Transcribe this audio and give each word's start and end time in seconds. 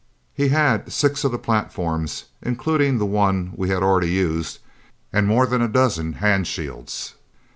He 0.33 0.47
had 0.47 0.91
six 0.91 1.23
of 1.23 1.31
the 1.31 1.37
platforms, 1.37 2.25
including 2.41 2.97
the 2.97 3.05
one 3.05 3.51
we 3.55 3.69
had 3.69 3.83
already 3.83 4.09
used, 4.09 4.57
and 5.13 5.27
more 5.27 5.45
than 5.45 5.61
a 5.61 5.67
dozen 5.67 6.13
hand 6.13 6.47
shields. 6.47 7.13